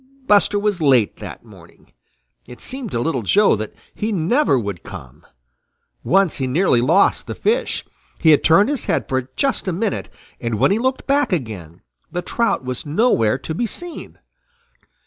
[0.25, 1.91] Buster was late that morning.
[2.47, 5.27] It seemed to Little Joe that he never would come.
[6.03, 7.85] Once he nearly lost the fish.
[8.17, 10.09] He had turned his head for just a minute,
[10.39, 14.17] and when he looked back again, the trout was nowhere to be seen.